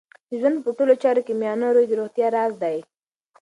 د 0.29 0.31
ژوند 0.39 0.57
په 0.65 0.69
ټولو 0.77 0.93
چارو 1.03 1.21
کې 1.25 1.33
میانه 1.41 1.67
روی 1.75 1.85
د 1.87 1.93
روغتیا 1.99 2.27
راز 2.35 2.53
دی. 2.63 2.77